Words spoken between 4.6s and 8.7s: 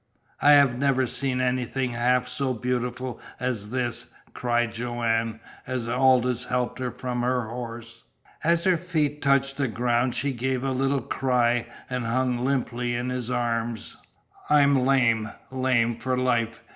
Joanne, as Aldous helped her from her horse. As